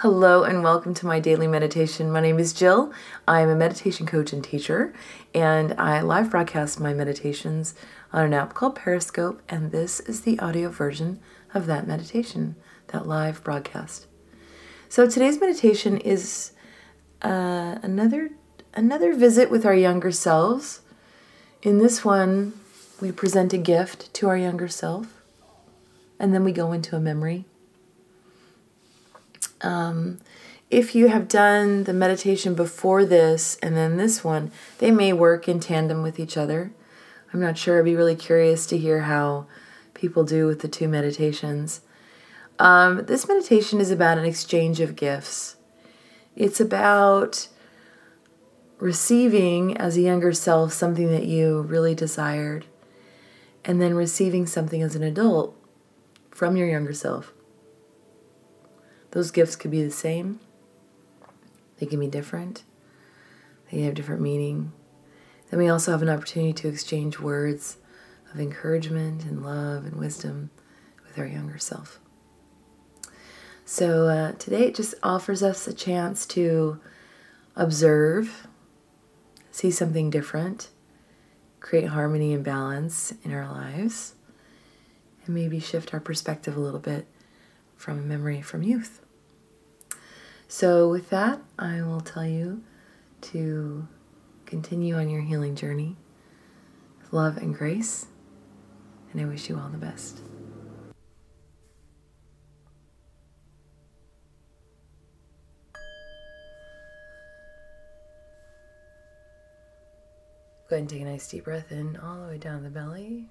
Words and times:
Hello 0.00 0.44
and 0.44 0.62
welcome 0.62 0.94
to 0.94 1.04
my 1.04 1.20
daily 1.20 1.46
meditation. 1.46 2.10
My 2.10 2.20
name 2.20 2.38
is 2.38 2.54
Jill. 2.54 2.90
I 3.28 3.42
am 3.42 3.50
a 3.50 3.54
meditation 3.54 4.06
coach 4.06 4.32
and 4.32 4.42
teacher, 4.42 4.94
and 5.34 5.74
I 5.78 6.00
live 6.00 6.30
broadcast 6.30 6.80
my 6.80 6.94
meditations 6.94 7.74
on 8.10 8.24
an 8.24 8.32
app 8.32 8.54
called 8.54 8.76
Periscope, 8.76 9.42
and 9.46 9.72
this 9.72 10.00
is 10.00 10.22
the 10.22 10.38
audio 10.38 10.70
version 10.70 11.20
of 11.52 11.66
that 11.66 11.86
meditation, 11.86 12.56
that 12.86 13.06
live 13.06 13.44
broadcast. 13.44 14.06
So 14.88 15.06
today's 15.06 15.38
meditation 15.38 15.98
is 15.98 16.52
uh, 17.20 17.76
another 17.82 18.30
another 18.72 19.14
visit 19.14 19.50
with 19.50 19.66
our 19.66 19.74
younger 19.74 20.12
selves. 20.12 20.80
In 21.60 21.76
this 21.76 22.06
one, 22.06 22.54
we 23.02 23.12
present 23.12 23.52
a 23.52 23.58
gift 23.58 24.14
to 24.14 24.28
our 24.28 24.38
younger 24.38 24.68
self, 24.68 25.22
and 26.18 26.32
then 26.32 26.42
we 26.42 26.52
go 26.52 26.72
into 26.72 26.96
a 26.96 27.00
memory 27.00 27.44
um, 29.62 30.18
if 30.70 30.94
you 30.94 31.08
have 31.08 31.28
done 31.28 31.84
the 31.84 31.92
meditation 31.92 32.54
before 32.54 33.04
this 33.04 33.56
and 33.56 33.76
then 33.76 33.96
this 33.96 34.22
one, 34.22 34.52
they 34.78 34.90
may 34.90 35.12
work 35.12 35.48
in 35.48 35.58
tandem 35.58 36.02
with 36.02 36.20
each 36.20 36.36
other. 36.36 36.72
I'm 37.32 37.40
not 37.40 37.58
sure. 37.58 37.78
I'd 37.78 37.84
be 37.84 37.96
really 37.96 38.16
curious 38.16 38.66
to 38.66 38.78
hear 38.78 39.02
how 39.02 39.46
people 39.94 40.24
do 40.24 40.46
with 40.46 40.60
the 40.60 40.68
two 40.68 40.88
meditations. 40.88 41.80
Um, 42.58 43.04
this 43.06 43.26
meditation 43.26 43.80
is 43.80 43.90
about 43.90 44.18
an 44.18 44.24
exchange 44.24 44.80
of 44.80 44.96
gifts. 44.96 45.56
It's 46.36 46.60
about 46.60 47.48
receiving 48.78 49.76
as 49.76 49.96
a 49.96 50.00
younger 50.00 50.32
self 50.32 50.72
something 50.72 51.08
that 51.08 51.26
you 51.26 51.62
really 51.62 51.94
desired, 51.94 52.66
and 53.64 53.80
then 53.80 53.94
receiving 53.94 54.46
something 54.46 54.82
as 54.82 54.94
an 54.94 55.02
adult 55.02 55.56
from 56.30 56.56
your 56.56 56.68
younger 56.68 56.92
self. 56.94 57.32
Those 59.12 59.30
gifts 59.30 59.56
could 59.56 59.70
be 59.70 59.82
the 59.82 59.90
same, 59.90 60.40
they 61.78 61.86
can 61.86 61.98
be 61.98 62.06
different, 62.06 62.62
they 63.70 63.80
have 63.82 63.94
different 63.94 64.22
meaning. 64.22 64.72
Then 65.50 65.58
we 65.58 65.68
also 65.68 65.90
have 65.90 66.02
an 66.02 66.08
opportunity 66.08 66.52
to 66.52 66.68
exchange 66.68 67.18
words 67.18 67.78
of 68.32 68.40
encouragement 68.40 69.24
and 69.24 69.42
love 69.42 69.84
and 69.84 69.96
wisdom 69.96 70.50
with 71.04 71.18
our 71.18 71.26
younger 71.26 71.58
self. 71.58 71.98
So 73.64 74.08
uh, 74.08 74.32
today 74.32 74.64
it 74.64 74.74
just 74.74 74.94
offers 75.02 75.42
us 75.42 75.66
a 75.66 75.74
chance 75.74 76.26
to 76.26 76.80
observe, 77.56 78.46
see 79.50 79.70
something 79.70 80.10
different, 80.10 80.70
create 81.58 81.88
harmony 81.88 82.32
and 82.32 82.44
balance 82.44 83.12
in 83.22 83.32
our 83.32 83.48
lives, 83.48 84.14
and 85.24 85.34
maybe 85.34 85.60
shift 85.60 85.92
our 85.92 86.00
perspective 86.00 86.56
a 86.56 86.60
little 86.60 86.80
bit 86.80 87.06
from 87.80 88.06
memory 88.06 88.42
from 88.42 88.62
youth. 88.62 89.00
So, 90.46 90.90
with 90.90 91.08
that, 91.08 91.40
I 91.58 91.80
will 91.80 92.02
tell 92.02 92.26
you 92.26 92.62
to 93.22 93.88
continue 94.44 94.96
on 94.96 95.08
your 95.08 95.22
healing 95.22 95.56
journey 95.56 95.96
with 97.00 97.12
love 97.12 97.38
and 97.38 97.54
grace, 97.54 98.06
and 99.12 99.22
I 99.22 99.24
wish 99.24 99.48
you 99.48 99.58
all 99.58 99.70
the 99.70 99.78
best. 99.78 100.20
Go 110.68 110.76
ahead 110.76 110.82
and 110.82 110.88
take 110.90 111.00
a 111.00 111.04
nice 111.06 111.26
deep 111.26 111.44
breath 111.44 111.72
in 111.72 111.96
all 111.96 112.20
the 112.20 112.28
way 112.28 112.38
down 112.38 112.62
the 112.62 112.68
belly. 112.68 113.30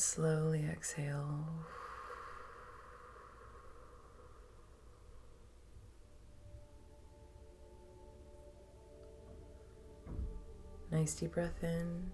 And 0.00 0.04
slowly 0.06 0.64
exhale. 0.72 1.44
Nice 10.90 11.12
deep 11.16 11.34
breath 11.34 11.62
in. 11.62 12.12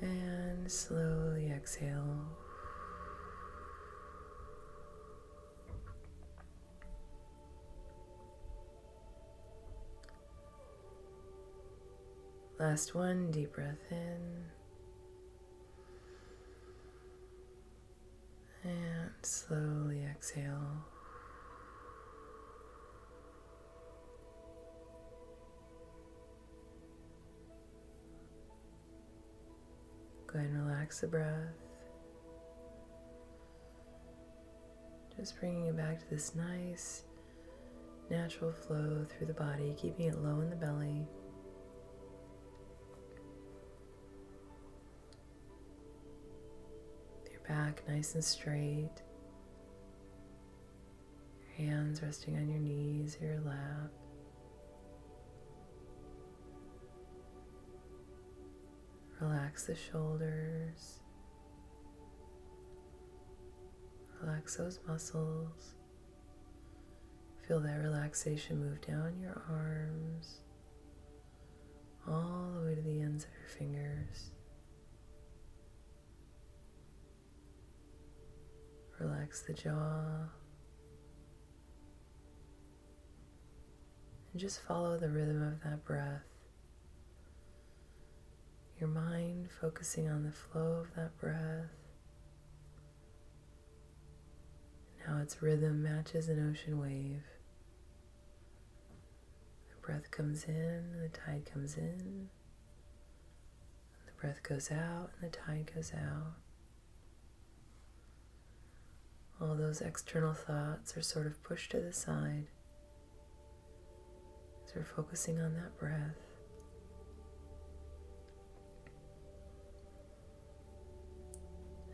And 0.00 0.70
slowly 0.70 1.50
exhale. 1.50 2.41
Last 12.62 12.94
one, 12.94 13.32
deep 13.32 13.54
breath 13.54 13.90
in. 13.90 14.44
And 18.62 19.10
slowly 19.22 20.04
exhale. 20.08 20.86
Go 30.28 30.38
ahead 30.38 30.50
and 30.50 30.64
relax 30.64 31.00
the 31.00 31.08
breath. 31.08 31.26
Just 35.16 35.40
bringing 35.40 35.66
it 35.66 35.76
back 35.76 35.98
to 35.98 36.08
this 36.08 36.36
nice, 36.36 37.02
natural 38.08 38.52
flow 38.52 39.04
through 39.08 39.26
the 39.26 39.34
body, 39.34 39.74
keeping 39.76 40.06
it 40.06 40.22
low 40.22 40.38
in 40.42 40.48
the 40.48 40.54
belly. 40.54 41.08
Back 47.52 47.82
nice 47.86 48.14
and 48.14 48.24
straight. 48.24 49.02
Your 51.58 51.68
hands 51.68 52.02
resting 52.02 52.36
on 52.36 52.48
your 52.48 52.58
knees 52.58 53.18
or 53.20 53.26
your 53.26 53.40
lap. 53.40 53.90
Relax 59.20 59.66
the 59.66 59.76
shoulders. 59.76 61.00
Relax 64.22 64.56
those 64.56 64.80
muscles. 64.88 65.74
Feel 67.46 67.60
that 67.60 67.82
relaxation 67.82 68.60
move 68.60 68.80
down 68.80 69.18
your 69.20 69.42
arms, 69.50 70.38
all 72.08 72.52
the 72.54 72.66
way 72.66 72.74
to 72.76 72.80
the 72.80 73.00
ends 73.02 73.24
of 73.24 73.30
your 73.38 73.48
fingers. 73.48 74.30
Relax 79.02 79.42
the 79.42 79.52
jaw. 79.52 80.28
And 84.30 84.40
just 84.40 84.60
follow 84.60 84.96
the 84.96 85.08
rhythm 85.08 85.42
of 85.42 85.60
that 85.64 85.84
breath. 85.84 86.22
Your 88.78 88.88
mind 88.88 89.48
focusing 89.60 90.08
on 90.08 90.22
the 90.22 90.30
flow 90.30 90.84
of 90.84 90.94
that 90.94 91.18
breath. 91.18 91.72
And 94.98 95.08
how 95.08 95.20
its 95.20 95.42
rhythm 95.42 95.82
matches 95.82 96.28
an 96.28 96.48
ocean 96.48 96.78
wave. 96.78 97.24
The 99.70 99.84
breath 99.84 100.12
comes 100.12 100.44
in, 100.44 100.92
the 101.02 101.08
tide 101.08 101.50
comes 101.52 101.76
in. 101.76 102.28
The 104.06 104.12
breath 104.20 104.44
goes 104.44 104.70
out, 104.70 105.10
and 105.20 105.32
the 105.32 105.36
tide 105.36 105.72
goes 105.74 105.92
out. 105.92 106.34
All 109.42 109.56
those 109.56 109.80
external 109.80 110.34
thoughts 110.34 110.96
are 110.96 111.02
sort 111.02 111.26
of 111.26 111.42
pushed 111.42 111.72
to 111.72 111.80
the 111.80 111.92
side 111.92 112.46
as 114.64 114.74
we're 114.76 114.84
focusing 114.84 115.40
on 115.40 115.52
that 115.54 115.76
breath. 115.78 116.16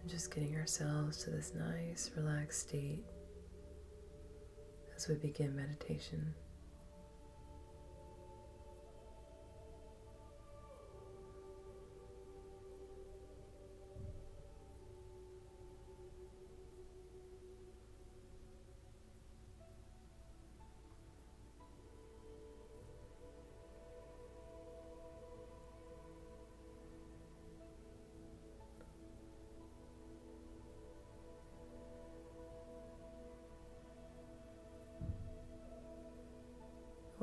And 0.00 0.10
just 0.10 0.32
getting 0.34 0.56
ourselves 0.56 1.24
to 1.24 1.30
this 1.30 1.52
nice, 1.54 2.10
relaxed 2.14 2.68
state 2.68 3.04
as 4.94 5.08
we 5.08 5.14
begin 5.14 5.56
meditation. 5.56 6.34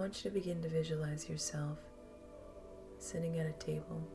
Want 0.05 0.23
you 0.23 0.29
to 0.29 0.35
begin 0.35 0.61
to 0.61 0.69
visualize 0.69 1.27
yourself 1.27 1.79
sitting 2.99 3.39
at 3.39 3.47
a 3.47 3.53
table. 3.53 4.07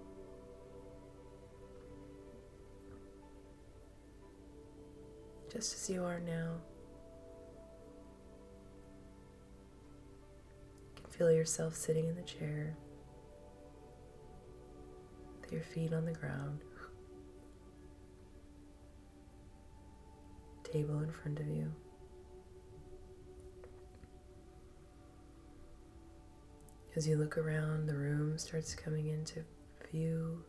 just 5.52 5.74
as 5.74 5.90
you 5.90 6.04
are 6.04 6.20
now. 6.20 6.52
You 10.94 11.02
can 11.02 11.10
feel 11.10 11.32
yourself 11.32 11.74
sitting 11.74 12.06
in 12.06 12.14
the 12.14 12.22
chair 12.22 12.76
with 15.40 15.50
your 15.50 15.62
feet 15.62 15.92
on 15.92 16.04
the 16.04 16.12
ground, 16.12 16.60
table 20.62 21.00
in 21.00 21.10
front 21.10 21.40
of 21.40 21.48
you. 21.48 21.72
As 26.96 27.06
you 27.06 27.16
look 27.16 27.38
around, 27.38 27.86
the 27.86 27.94
room 27.96 28.36
starts 28.36 28.74
coming 28.74 29.06
into 29.06 29.44
view, 29.90 30.44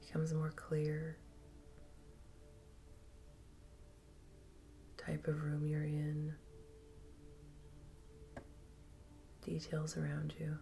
becomes 0.00 0.34
more 0.34 0.52
clear. 0.54 1.16
Type 4.98 5.26
of 5.26 5.42
room 5.42 5.66
you're 5.66 5.84
in, 5.84 6.34
details 9.42 9.96
around 9.96 10.34
you. 10.38 10.58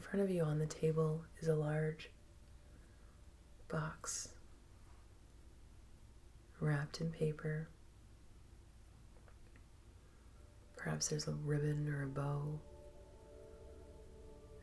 In 0.00 0.06
front 0.06 0.24
of 0.24 0.30
you 0.30 0.42
on 0.42 0.58
the 0.58 0.64
table 0.64 1.22
is 1.40 1.48
a 1.48 1.54
large 1.54 2.08
box 3.68 4.30
wrapped 6.58 7.02
in 7.02 7.10
paper. 7.10 7.68
Perhaps 10.74 11.08
there's 11.08 11.28
a 11.28 11.32
ribbon 11.44 11.86
or 11.86 12.04
a 12.04 12.06
bow. 12.06 12.58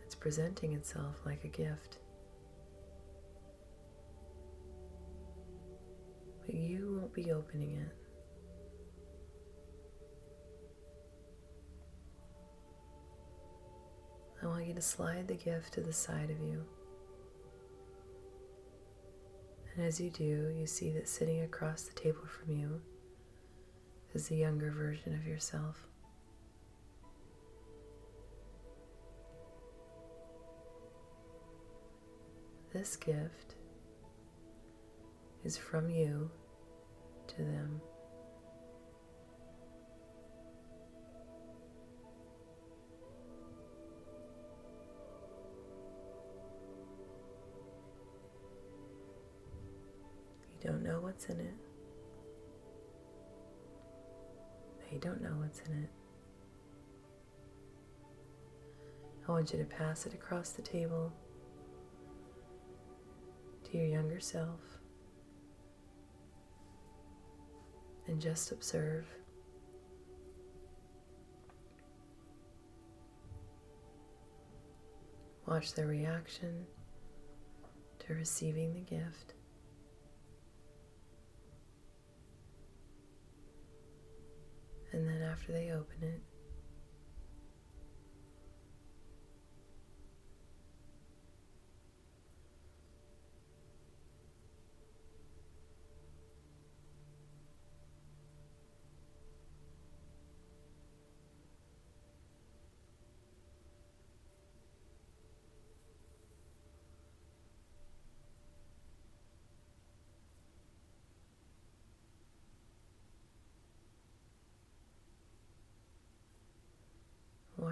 It's 0.04 0.16
presenting 0.16 0.74
itself 0.74 1.18
like 1.24 1.44
a 1.44 1.50
gift. 1.50 2.00
But 6.48 6.56
you 6.56 6.98
won't 7.00 7.14
be 7.14 7.32
opening 7.32 7.74
it. 7.74 8.07
I 14.48 14.50
want 14.50 14.66
you 14.66 14.74
to 14.76 14.82
slide 14.82 15.28
the 15.28 15.36
gift 15.36 15.74
to 15.74 15.82
the 15.82 15.92
side 15.92 16.30
of 16.30 16.40
you. 16.40 16.64
And 19.76 19.86
as 19.86 20.00
you 20.00 20.10
do, 20.10 20.54
you 20.58 20.66
see 20.66 20.90
that 20.92 21.10
sitting 21.10 21.42
across 21.42 21.82
the 21.82 21.94
table 22.00 22.22
from 22.26 22.56
you 22.56 22.80
is 24.14 24.30
the 24.30 24.38
younger 24.38 24.72
version 24.72 25.14
of 25.14 25.28
yourself. 25.28 25.86
This 32.72 32.96
gift 32.96 33.56
is 35.44 35.58
from 35.58 35.90
you 35.90 36.32
to 37.28 37.38
them. 37.44 37.82
What's 51.18 51.30
in 51.30 51.40
it. 51.40 51.54
They 54.92 54.98
don't 55.00 55.20
know 55.20 55.34
what's 55.40 55.62
in 55.62 55.84
it. 55.84 55.90
I 59.28 59.32
want 59.32 59.52
you 59.52 59.58
to 59.58 59.66
pass 59.66 60.06
it 60.06 60.14
across 60.14 60.52
the 60.52 60.62
table 60.62 61.12
to 63.64 63.78
your 63.78 63.88
younger 63.88 64.20
self 64.20 64.60
and 68.06 68.22
just 68.22 68.52
observe. 68.52 69.08
Watch 75.48 75.74
their 75.74 75.88
reaction 75.88 76.68
to 78.06 78.14
receiving 78.14 78.76
the 78.76 78.82
gift. 78.82 79.34
And 84.98 85.08
then 85.08 85.22
after 85.22 85.52
they 85.52 85.70
open 85.70 86.02
it, 86.02 86.22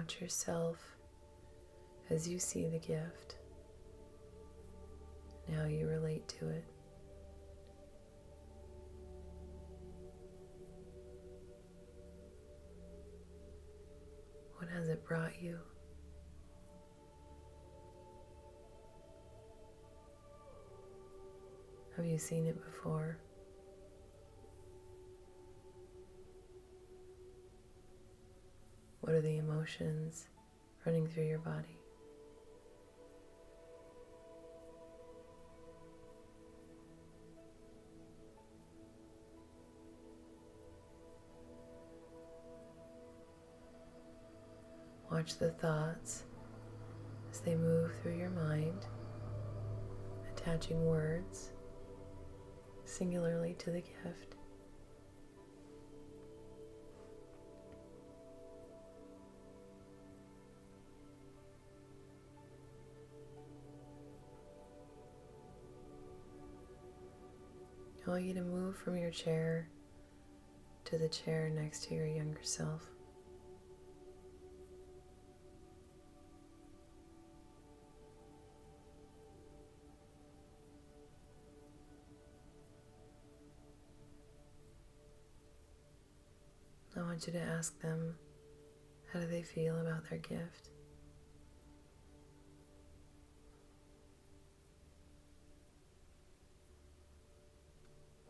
Watch 0.06 0.20
yourself 0.20 0.78
as 2.10 2.28
you 2.28 2.38
see 2.38 2.68
the 2.68 2.78
gift. 2.78 3.38
Now 5.48 5.64
you 5.64 5.88
relate 5.88 6.28
to 6.28 6.48
it. 6.48 6.64
What 14.58 14.70
has 14.70 14.88
it 14.88 15.04
brought 15.04 15.42
you? 15.42 15.58
Have 21.96 22.06
you 22.06 22.18
seen 22.18 22.46
it 22.46 22.64
before? 22.64 23.18
What 29.06 29.14
are 29.14 29.20
the 29.20 29.36
emotions 29.36 30.26
running 30.84 31.06
through 31.06 31.28
your 31.28 31.38
body? 31.38 31.78
Watch 45.08 45.38
the 45.38 45.52
thoughts 45.52 46.24
as 47.30 47.38
they 47.38 47.54
move 47.54 47.92
through 48.02 48.16
your 48.16 48.30
mind, 48.30 48.86
attaching 50.32 50.84
words 50.84 51.52
singularly 52.84 53.54
to 53.60 53.70
the 53.70 53.82
gift. 53.82 54.35
From 68.76 68.96
your 68.96 69.10
chair 69.10 69.68
to 70.84 70.98
the 70.98 71.08
chair 71.08 71.50
next 71.50 71.84
to 71.84 71.94
your 71.94 72.06
younger 72.06 72.42
self. 72.42 72.82
I 86.96 87.02
want 87.02 87.26
you 87.26 87.32
to 87.34 87.40
ask 87.42 87.78
them 87.82 88.14
how 89.12 89.20
do 89.20 89.26
they 89.26 89.42
feel 89.42 89.78
about 89.78 90.08
their 90.08 90.18
gift? 90.18 90.70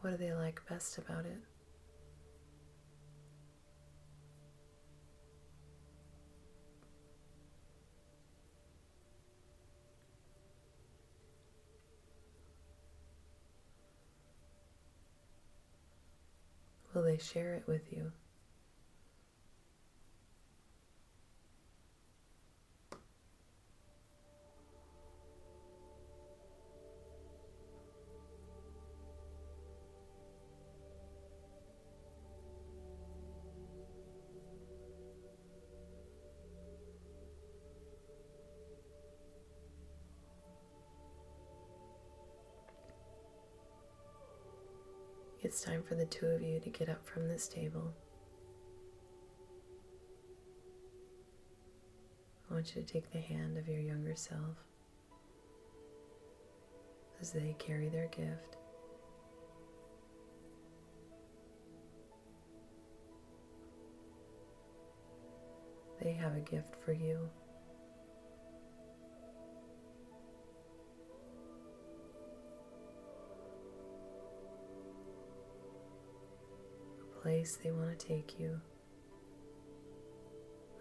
What 0.07 0.21
do 0.21 0.25
they 0.25 0.33
like 0.35 0.61
best 0.69 0.99
about 0.99 1.27
it? 1.27 1.37
Will 16.95 17.03
they 17.03 17.19
share 17.19 17.55
it 17.55 17.67
with 17.67 17.93
you? 17.93 18.13
It's 45.47 45.61
time 45.61 45.85
for 45.85 45.95
the 45.95 46.07
two 46.07 46.27
of 46.27 46.43
you 46.43 46.59
to 46.59 46.71
get 46.71 46.89
up 46.89 47.07
from 47.07 47.29
this 47.29 47.47
table. 47.47 47.95
I 52.51 52.55
want 52.55 52.75
you 52.75 52.83
to 52.83 52.93
take 52.93 53.13
the 53.13 53.21
hand 53.21 53.57
of 53.57 53.69
your 53.69 53.79
younger 53.79 54.17
self 54.17 54.57
as 57.21 57.31
they 57.31 57.55
carry 57.61 57.89
their 57.89 58.09
gift. 58.09 58.57
They 66.03 66.15
have 66.15 66.35
a 66.35 66.41
gift 66.41 66.75
for 66.85 66.93
you. 66.93 67.31
Place 77.27 77.59
they 77.61 77.73
want 77.73 77.99
to 77.99 78.07
take 78.07 78.39
you, 78.39 78.61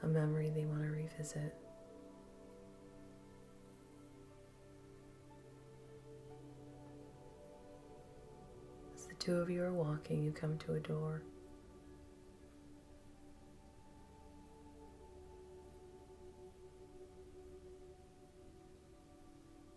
a 0.03 0.07
memory 0.07 0.51
they 0.53 0.63
want 0.65 0.83
to 0.83 0.89
revisit. 0.89 1.55
As 8.93 9.07
the 9.07 9.15
two 9.15 9.37
of 9.37 9.49
you 9.49 9.63
are 9.63 9.73
walking, 9.73 10.23
you 10.23 10.31
come 10.31 10.59
to 10.59 10.73
a 10.75 10.79
door. 10.79 11.23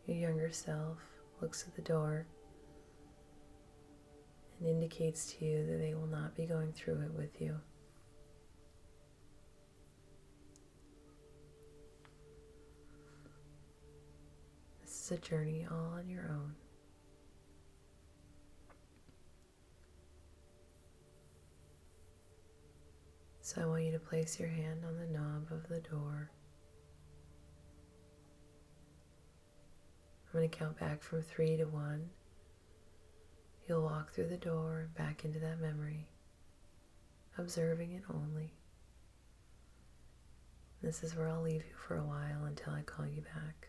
Your 0.07 0.19
younger 0.19 0.51
self 0.53 0.99
looks 1.41 1.65
at 1.67 1.75
the 1.75 1.81
door 1.81 2.27
and 4.59 4.69
indicates 4.69 5.33
to 5.35 5.45
you 5.45 5.65
that 5.67 5.79
they 5.79 5.95
will 5.95 6.07
not 6.07 6.37
be 6.37 6.47
going 6.47 6.73
through 6.73 7.01
it 7.03 7.15
with 7.15 7.41
you. 7.41 7.59
This 14.83 15.05
is 15.05 15.11
a 15.13 15.19
journey 15.19 15.67
all 15.71 15.95
on 15.97 16.09
your 16.09 16.29
own. 16.31 16.55
So 23.41 23.63
I 23.63 23.67
want 23.67 23.85
you 23.85 23.93
to 23.93 23.99
place 23.99 24.39
your 24.39 24.51
hand 24.51 24.85
on 24.87 24.99
the 24.99 25.07
knob 25.07 25.47
of 25.51 25.69
the 25.69 25.81
door. 25.81 26.31
I'm 30.27 30.39
going 30.41 30.51
to 30.51 30.55
count 30.55 30.79
back 30.79 31.03
from 31.03 31.23
three 31.23 31.57
to 31.57 31.65
one. 31.65 32.11
You'll 33.69 33.83
walk 33.83 34.13
through 34.13 34.29
the 34.29 34.39
door 34.39 34.89
back 34.97 35.27
into 35.27 35.39
that 35.41 35.61
memory, 35.61 36.09
observing 37.37 37.93
it 37.93 38.03
only. 38.09 38.55
This 40.83 41.03
is 41.03 41.15
where 41.15 41.29
I'll 41.29 41.43
leave 41.43 41.65
you 41.69 41.77
for 41.77 41.99
a 41.99 42.03
while 42.03 42.47
until 42.47 42.73
I 42.73 42.81
call 42.81 43.07
you 43.07 43.21
back. 43.21 43.69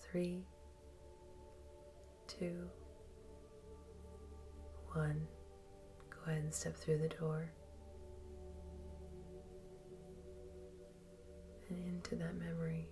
Three, 0.00 0.44
two, 2.26 2.68
one. 4.92 5.24
Go 6.10 6.32
ahead 6.32 6.42
and 6.42 6.52
step 6.52 6.74
through 6.74 6.98
the 6.98 7.08
door 7.08 7.48
and 11.68 11.86
into 11.86 12.16
that 12.16 12.34
memory. 12.34 12.88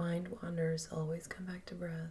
Mind 0.00 0.28
wanders, 0.42 0.88
always 0.90 1.26
come 1.26 1.44
back 1.44 1.66
to 1.66 1.74
breath. 1.74 2.08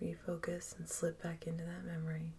Refocus 0.00 0.78
and 0.78 0.88
slip 0.88 1.20
back 1.20 1.48
into 1.48 1.64
that 1.64 1.84
memory. 1.84 2.34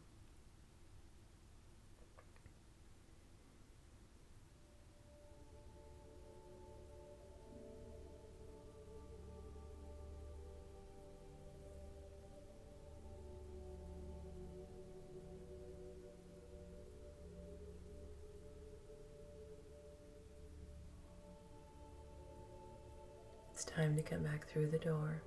Time 23.93 24.03
to 24.03 24.09
come 24.09 24.23
back 24.23 24.47
through 24.47 24.67
the 24.67 24.77
door. 24.77 25.21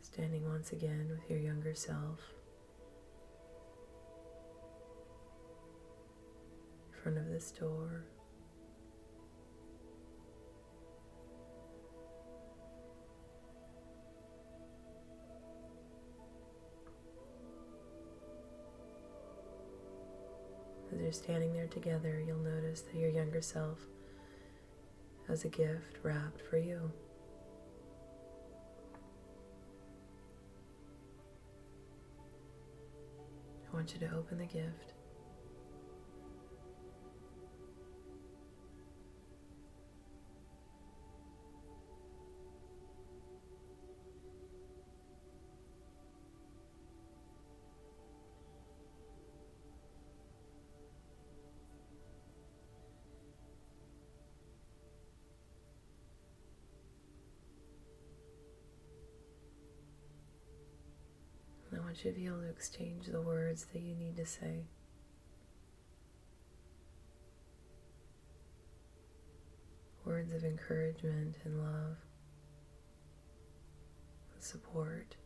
Standing 0.00 0.48
once 0.48 0.72
again 0.72 1.08
with 1.10 1.28
your 1.30 1.38
younger 1.38 1.74
self 1.74 2.20
in 6.92 7.02
front 7.02 7.18
of 7.18 7.28
this 7.28 7.52
door. 7.52 8.04
You're 21.10 21.14
standing 21.14 21.52
there 21.52 21.66
together, 21.66 22.22
you'll 22.24 22.38
notice 22.38 22.82
that 22.82 22.96
your 22.96 23.10
younger 23.10 23.42
self 23.42 23.80
has 25.26 25.44
a 25.44 25.48
gift 25.48 25.96
wrapped 26.04 26.40
for 26.40 26.56
you. 26.56 26.88
I 33.68 33.74
want 33.74 33.92
you 33.92 33.98
to 34.06 34.14
open 34.14 34.38
the 34.38 34.44
gift. 34.44 34.92
Want 61.90 62.04
you 62.04 62.12
to 62.12 62.16
be 62.16 62.26
able 62.26 62.40
to 62.40 62.48
exchange 62.48 63.06
the 63.06 63.20
words 63.20 63.66
that 63.72 63.80
you 63.80 63.96
need 63.96 64.16
to 64.16 64.24
say. 64.24 64.62
Words 70.04 70.32
of 70.32 70.44
encouragement 70.44 71.38
and 71.44 71.58
love, 71.58 71.96
and 74.32 74.40
support. 74.40 75.16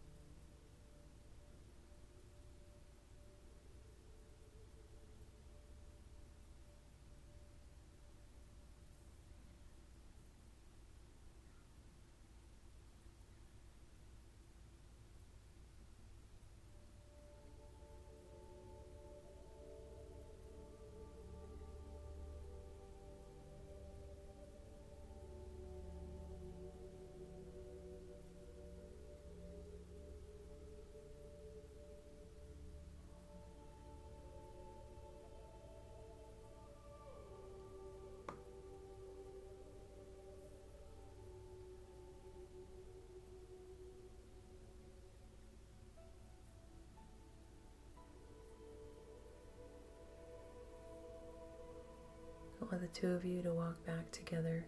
The 52.85 53.01
two 53.01 53.13
of 53.13 53.25
you 53.25 53.41
to 53.41 53.51
walk 53.51 53.83
back 53.87 54.11
together, 54.13 54.67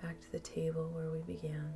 back 0.00 0.20
to 0.20 0.30
the 0.30 0.38
table 0.38 0.88
where 0.94 1.10
we 1.10 1.20
began. 1.22 1.74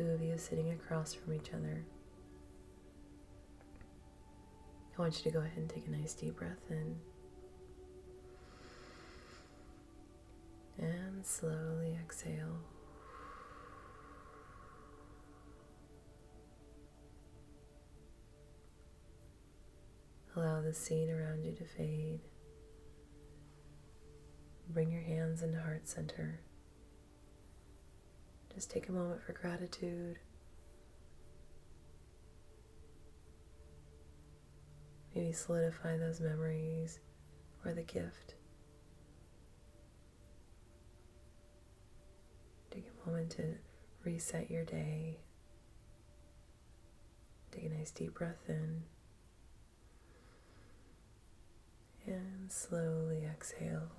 Two 0.00 0.10
of 0.12 0.22
you 0.22 0.38
sitting 0.38 0.70
across 0.70 1.12
from 1.12 1.34
each 1.34 1.52
other. 1.52 1.84
I 4.96 5.02
want 5.02 5.18
you 5.18 5.30
to 5.30 5.36
go 5.36 5.44
ahead 5.44 5.58
and 5.58 5.68
take 5.68 5.86
a 5.86 5.90
nice 5.90 6.14
deep 6.14 6.38
breath 6.38 6.70
in. 6.70 6.96
And 10.78 11.26
slowly 11.26 11.98
exhale. 12.02 12.60
Allow 20.34 20.62
the 20.62 20.72
scene 20.72 21.10
around 21.10 21.44
you 21.44 21.52
to 21.52 21.64
fade. 21.64 22.20
Bring 24.70 24.90
your 24.90 25.02
hands 25.02 25.42
into 25.42 25.60
heart 25.60 25.86
center. 25.86 26.40
Just 28.54 28.70
take 28.70 28.88
a 28.88 28.92
moment 28.92 29.22
for 29.22 29.32
gratitude. 29.32 30.18
Maybe 35.14 35.32
solidify 35.32 35.96
those 35.96 36.20
memories 36.20 37.00
or 37.64 37.72
the 37.72 37.82
gift. 37.82 38.34
Take 42.70 42.86
a 42.86 43.08
moment 43.08 43.30
to 43.32 43.56
reset 44.04 44.50
your 44.50 44.64
day. 44.64 45.18
Take 47.50 47.64
a 47.64 47.68
nice 47.68 47.90
deep 47.90 48.14
breath 48.14 48.48
in. 48.48 48.82
And 52.06 52.50
slowly 52.50 53.24
exhale. 53.24 53.90